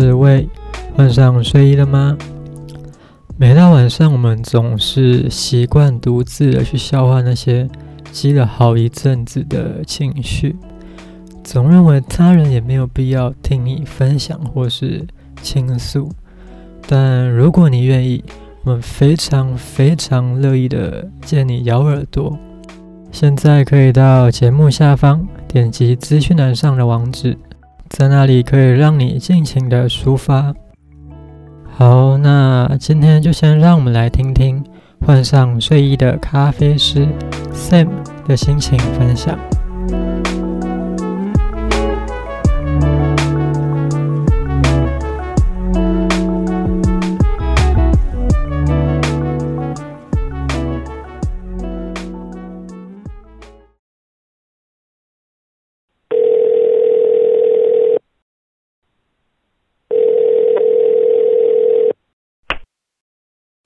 [0.00, 0.48] 是为。
[0.94, 2.18] 换上睡衣了吗？
[3.38, 7.66] 每到晚上，我们总是习惯独自的去消化那些
[8.10, 10.54] 积了好一阵子的情绪，
[11.42, 15.06] 总认为他人也没有必要听你分享或是
[15.40, 16.10] 倾诉。
[16.86, 18.22] 但如果你愿意，
[18.64, 22.38] 我们非常非常乐意的借你咬耳朵。
[23.10, 27.34] 现在可以到节目下方点击资讯栏上的网址。
[27.92, 30.54] 在那里可以让你尽情的抒发。
[31.76, 34.64] 好，那今天就先让我们来听听
[35.04, 37.06] 换上睡衣的咖啡师
[37.52, 37.88] Sam
[38.26, 39.38] 的心情分享。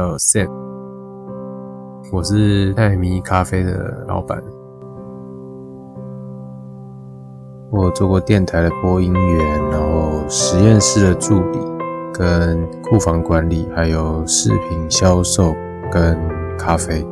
[0.00, 0.48] 叫 Sam，
[2.10, 4.42] 我是泰米咖啡的老板。
[7.70, 11.58] 我做过电台的播音员，然后实验室的助理，
[12.14, 15.54] 跟库房管理，还有饰品销售
[15.92, 16.18] 跟
[16.56, 17.06] 咖啡。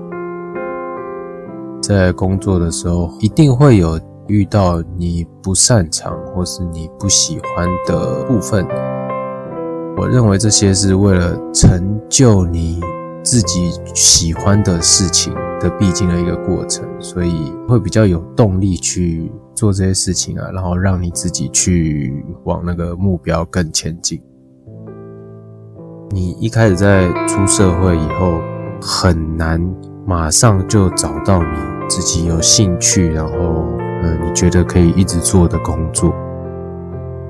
[1.82, 8.66] 在工作的时候，一定会有遇到你不擅长或是你不喜欢的部分。
[9.98, 12.80] 我认为这些是为了成就你
[13.24, 24.22] 自己喜欢的事情的必经的一个过程，所以会比较有动力去做这些事情啊，然后让你自己去往那个目标更前进。
[26.10, 28.40] 你一开始在出社会以后，
[28.80, 29.60] 很难
[30.06, 31.58] 马上就找到你
[31.88, 33.66] 自己有兴趣，然后
[34.04, 36.14] 嗯，你觉得可以一直做的工作。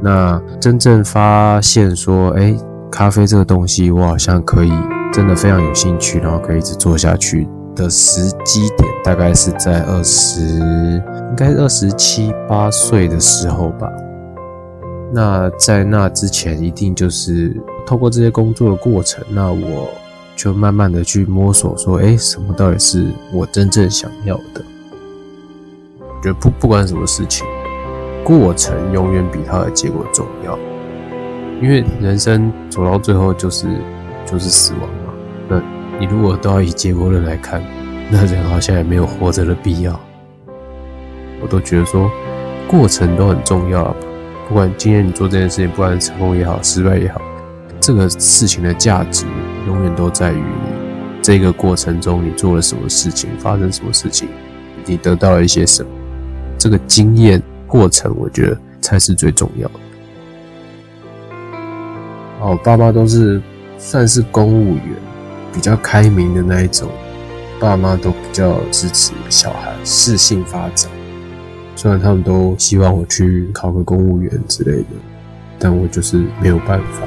[0.01, 2.55] 那真正发现说，哎，
[2.91, 4.73] 咖啡这个东西，我好像可以
[5.13, 13.91] 真的非常有兴趣，然后可以一直做下去的时机点，大概是在二十，应该是二十七八岁的时候吧。
[15.13, 17.57] 那在那之前，一定就是
[17.87, 19.89] 透过这些工作的过程，那我
[20.37, 24.63] 就慢慢的去摸索，说，哎，什么到底是我真正想要的？
[25.99, 27.47] 我觉得不不管什么事情。
[28.29, 30.59] 过程永远比它的结果重要，
[31.63, 33.67] 因为人生走到最后就是
[34.27, 35.15] 就是死亡嘛。
[35.49, 35.63] 那
[35.99, 37.63] 你如果都要以结果论来看，
[38.11, 39.99] 那人好像也没有活着的必要。
[41.41, 42.11] 我都觉得说
[42.69, 43.97] 过程都很重要，
[44.47, 47.23] 不管今天你做这件事情，不管成功也好，失败也好，
[47.81, 49.25] 这个事情的价值
[49.67, 50.43] 永远都在于
[51.23, 54.29] 这个过程中你做了什么事情，发生什么事情，
[54.85, 55.89] 你得到了一些什么，
[56.59, 57.43] 这个经验。
[57.69, 59.75] 过程我觉得才是最重要的。
[62.41, 63.41] 哦，爸妈都是
[63.79, 64.95] 算是公务员，
[65.53, 66.89] 比较开明的那一种，
[67.61, 70.91] 爸妈都比较支持小孩适性发展。
[71.77, 74.87] 虽然他们都希望我去考个公务员之类的，
[75.59, 77.07] 但我就是没有办法。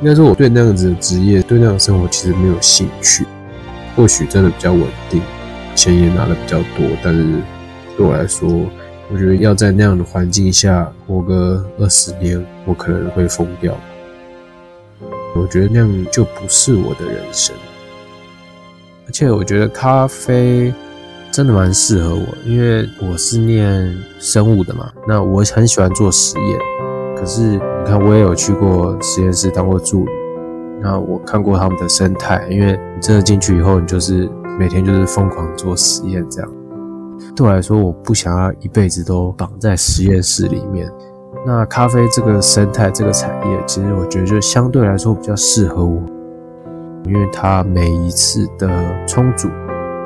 [0.00, 3.26] 应该说我对那样子的职业，对那样生活其实没有兴趣。
[3.96, 5.22] 或许真的比较稳定，
[5.74, 7.24] 钱也拿的比较多，但是
[7.96, 8.48] 对我来说。
[9.08, 13.72] 我觉得要在那样的环境下活个二十年，我可能会疯掉。
[15.34, 17.54] 我觉得那样就不是我的人生。
[19.06, 20.74] 而且我觉得咖啡
[21.30, 24.90] 真的蛮适合我，因为我是念生物的嘛。
[25.06, 26.58] 那我很喜欢做实验，
[27.16, 30.10] 可是你看，我也有去过实验室当过助理。
[30.80, 34.28] 那我看过他们的生态，因为你真的进去以后，你就是
[34.58, 36.50] 每天就是疯狂做实验这样。
[37.36, 40.90] 对我来说，我不想要一辈子都绑在实验室里面。
[41.44, 46.02] 那咖啡这个生态、这个产业，其实我觉得就相对来说比较适合我，
[47.04, 48.66] 因为它每一次的
[49.06, 49.50] 冲煮，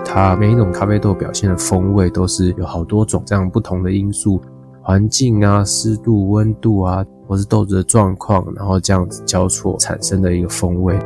[0.04, 4.42] 它每一种咖啡豆表现的风味都是有好多种这样不同的因素，
[4.82, 10.98] 环境啊、湿度、温度啊，或是豆子的状况，然后这样子交错产生的一个风味。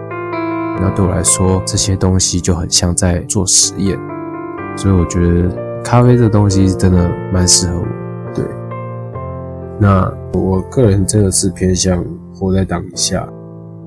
[0.81, 4.00] 那对我来说，这些东西就很像在做实验，
[4.75, 5.73] 所以我觉得。
[5.84, 7.86] 咖啡这东西真的蛮适合我，
[8.34, 8.44] 对。
[9.78, 12.02] 那我个人真的是偏向
[12.34, 13.28] 活在当下，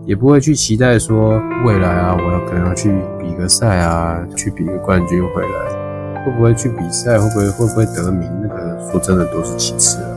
[0.06, 10.10] 也不会去期待说未来啊，我要可能要去比个赛啊，去比个冠军回来，会不会去比赛，会不会会不会得名，那个说真的都是其次啊。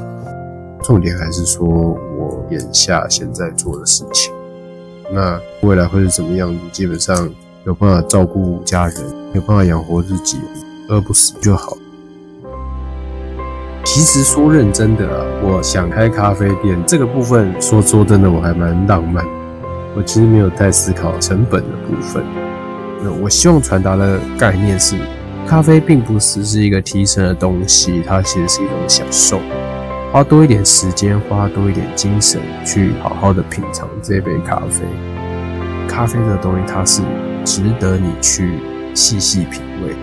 [0.83, 4.33] 重点还是说我眼下现在做的事情，
[5.11, 6.59] 那未来会是什么样子？
[6.71, 7.29] 基本上
[7.65, 8.97] 有办法照顾家人，
[9.33, 10.39] 有办法养活自己。
[10.91, 11.77] 饿不死就好。
[13.85, 15.07] 其实说认真的，
[15.43, 19.25] 我想开咖啡店这个部分，说说真的，我还蛮浪漫。
[19.97, 22.23] 我其实没有太思考成本的部分。
[23.03, 24.97] 那我希望传达的概念是，
[25.47, 29.41] 咖啡并不只是一个提神的东西，它其实是一种享受。
[30.13, 34.85] 花多一点时间，花多一点精神，去好好的品尝这杯咖啡。
[35.89, 37.03] 咖啡这个东西，它是
[37.45, 38.59] 值得你去
[38.95, 39.95] 细细品味。